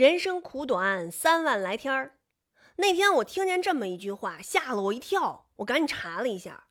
[0.00, 2.14] 人生苦短，三万来天儿。
[2.76, 5.44] 那天我听见这么一句话，吓了我一跳。
[5.56, 6.68] 我赶紧查了一下，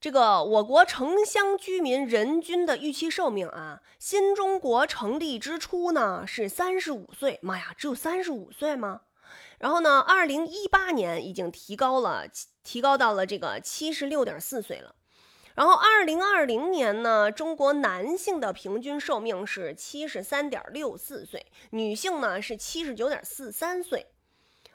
[0.00, 7.40] 这个我国城乡居民人均的预期寿命啊，新中国成立之初呢是三十五岁。
[7.42, 9.00] 妈呀，只有三十五岁吗？
[9.58, 12.28] 然后呢，二零一八年已经提高了，
[12.62, 14.94] 提高到了这个七十六点四岁了。
[15.54, 24.06] 然后，二零二零年呢，中国男性的平均寿命是七十三点六四岁，女性呢是七十九点四三岁。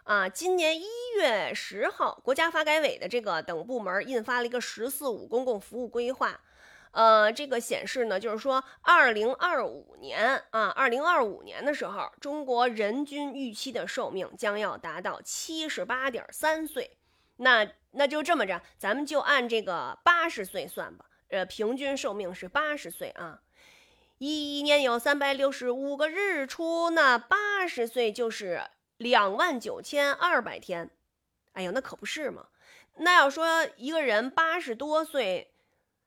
[0.04, 0.86] 啊，今年一
[1.18, 6.40] 月十号，国家发改委的这个等部门印发了一个“十四五”公共服务规划，
[6.92, 16.98] 呃，这个显示呢，就是说，二零二五年啊，二零二五年的时候，中国人均预期的寿命将要达到七十八点三岁。
[17.38, 21.05] 那那就这么着，咱们就按这个八十岁算吧。
[21.30, 23.41] 呃，平均寿命是八十岁啊。
[24.18, 28.64] 一一年有三百六十五个日出，那八十岁就是
[28.98, 30.90] 两万九千二百天。
[31.53, 32.47] 哎呦，那可不是嘛。
[32.95, 35.53] 那要说一个人八十多岁，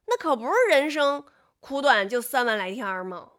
[0.06, 1.24] 那可不是人生
[1.60, 3.30] 苦短就三万来天吗？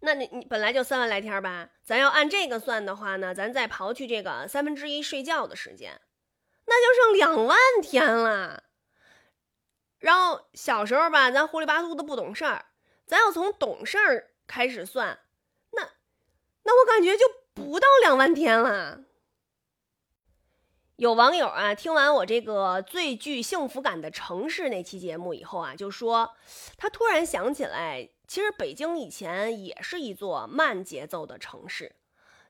[0.00, 6.00] 那你你本来就三万来天吧，咱要按这个算的话呢，咱再刨去这个三分之一睡觉的时间，
[6.66, 8.62] 那就剩两万天了。
[9.98, 12.66] 然后小时候吧，咱糊里巴涂的不懂事儿，
[13.06, 15.18] 咱要从懂事儿开始算，
[15.72, 15.90] 那
[16.62, 19.00] 那我感觉就不到两万天了。
[20.94, 26.36] 有网友啊，听完我这个最具幸福感的城市那期节目以后啊，就说
[26.76, 28.10] 他突然想起来。
[28.28, 31.96] 其实北京以前也是一座慢节奏的城市，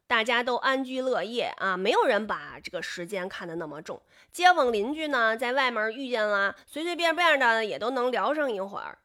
[0.08, 4.02] 大家都安居乐业啊，没有人把这个时间看得那么重。
[4.32, 8.98] 街坊邻居呢，在外面遇见了，随随便便的也都能聊上一会儿。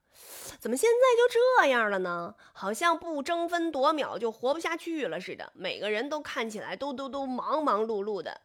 [0.59, 2.33] 怎么现在就这样了呢？
[2.53, 5.51] 好像不争分夺秒就活不下去了似的。
[5.53, 8.41] 每个人都看起来都都都忙忙碌碌的。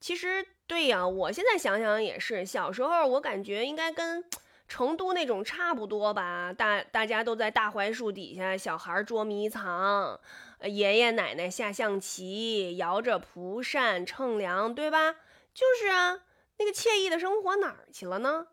[0.00, 4.24] 其实对呀，我现在想想也是，小时候我感觉应该跟。
[4.72, 10.18] 成都那种差不多吧，大大家都在大槐树底下，小孩捉迷藏，
[10.62, 15.16] 爷爷奶奶下象棋，摇着蒲扇乘凉，对吧？
[15.52, 16.22] 就是啊，
[16.56, 18.46] 那个惬意的生活哪儿去了呢？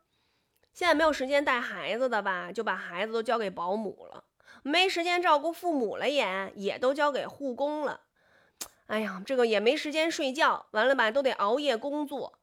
[0.73, 4.25] 现在没有时间带孩子的吧，就把孩子都交给保姆了；
[4.61, 8.01] 没时间照顾父母了，也也都交给护工了。
[8.87, 12.39] 哎呀，这个也没时间睡觉，完了吧，都得熬夜工作。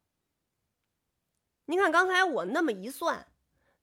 [1.67, 3.27] 你看刚才我那么一算。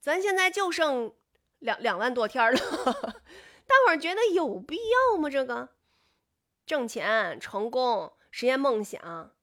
[0.04, 1.14] 咱现在就剩
[1.60, 5.30] 两两万多天了，大伙儿觉得有必要吗？
[5.30, 5.70] 这个
[6.66, 9.34] 挣钱、成功、实现梦想，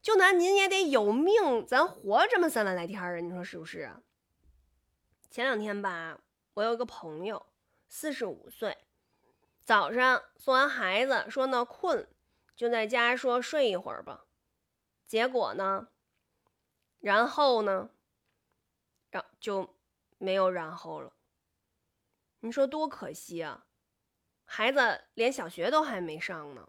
[0.00, 3.16] 就拿您也得有命，咱活这么三万来天啊！
[3.16, 3.90] 你说是不是？
[5.30, 6.18] 前两天吧，
[6.54, 7.44] 我有个朋友，
[7.86, 8.78] 四十五岁，
[9.62, 12.08] 早上送完孩子，说呢困，
[12.56, 14.24] 就在家说睡一会儿吧，
[15.06, 15.88] 结果呢，
[17.00, 17.90] 然后呢？
[19.10, 19.74] 然就
[20.18, 21.12] 没有然后了，
[22.40, 23.66] 你说多可惜啊！
[24.44, 26.68] 孩子连小学都还没上呢。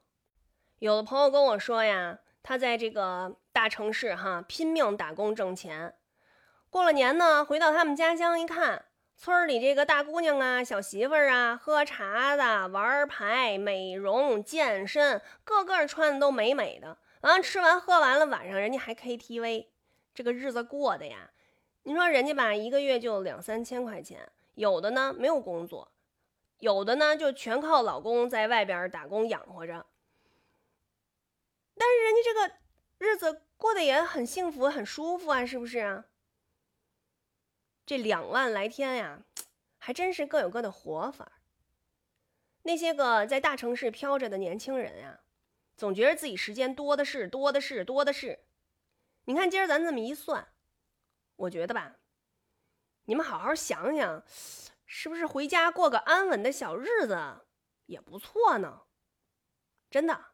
[0.79, 5.95] 有的朋友跟我说呀，他在这个大城市哈拼命打工挣钱，
[6.69, 8.85] 过了年呢，回到他们家乡一看，
[9.15, 16.97] 村里这个大姑娘啊、小媳妇儿啊，喝茶的、玩牌、美容、健身，个个穿的都美美的。
[17.21, 19.67] 完了吃完喝完了，晚上人家还 KTV，
[20.13, 21.29] 这个日子过的呀。
[21.83, 25.91] 你说人家吧，一个月就两三千块钱，有的呢没有工作，
[26.59, 29.87] 有的呢就全靠老公在外边打工养活着。
[31.75, 32.55] 但是人家这个
[32.99, 36.05] 日子过得也很幸福、很舒服啊，是不是啊？
[37.83, 39.23] 这两万来天呀，
[39.79, 41.31] 还真是各有各的活法。
[42.61, 45.21] 那些个在大城市飘着的年轻人呀，
[45.75, 48.45] 总觉得自己时间多的是、多的是、多的是。
[49.25, 50.47] 你看今儿咱这么一算。
[51.41, 51.95] 我觉得吧，
[53.05, 54.23] 你们好好想想，
[54.85, 57.17] 是不是回家过个安稳的小日子
[57.87, 58.81] 也不错呢？
[59.89, 60.30] 真的。